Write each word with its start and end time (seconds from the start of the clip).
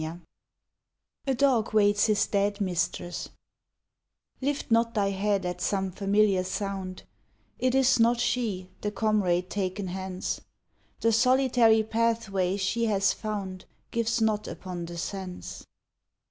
29 0.01 0.25
A 1.27 1.35
DOG 1.35 1.73
WAITS 1.75 2.07
HIS 2.07 2.25
DEAD 2.25 2.59
MISTRESS 2.59 3.29
Lift 4.41 4.71
not 4.71 4.95
thy 4.95 5.11
head 5.11 5.45
at 5.45 5.61
some 5.61 5.91
familiar 5.91 6.43
sound: 6.43 7.03
It 7.59 7.75
is 7.75 7.99
not 7.99 8.19
she, 8.19 8.71
the 8.81 8.89
comrade 8.89 9.51
taken 9.51 9.89
hence. 9.89 10.41
The 11.01 11.11
solitary 11.11 11.83
pathway 11.83 12.57
she 12.57 12.85
has 12.85 13.13
found 13.13 13.65
Gives 13.91 14.19
not 14.19 14.47
upon 14.47 14.85
the 14.85 14.97
sense. 14.97 15.67